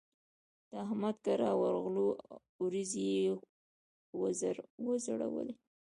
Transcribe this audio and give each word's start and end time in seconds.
د 0.69 0.71
احمد 0.85 1.15
کره 1.25 1.49
ورغلوو؛ 1.61 2.11
وريځې 2.63 3.05
يې 3.13 3.21
وځړولې. 5.03 5.55